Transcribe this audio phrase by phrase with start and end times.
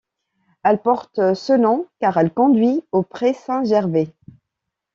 [0.63, 4.11] Elle porte ce nom car elle conduit au Pré-Saint-Gervais.